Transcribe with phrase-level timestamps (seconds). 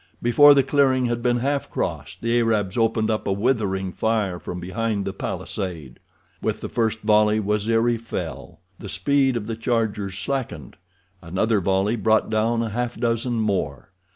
[0.19, 4.59] Before the clearing had been half crossed the Arabs opened up a withering fire from
[4.59, 5.99] behind the palisade.
[6.41, 8.59] With the first volley Waziri fell.
[8.79, 10.77] The speed of the chargers slackened.
[11.21, 13.91] Another volley brought down a half dozen more.